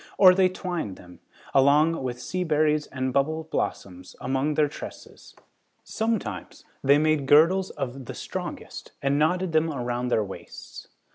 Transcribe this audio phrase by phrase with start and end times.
[0.17, 1.19] Or, they twined them,
[1.53, 5.35] along with sea berries and bubble blossoms, among their tresses.
[5.83, 10.87] Sometimes they made girdles of the strongest and knotted them around their waists.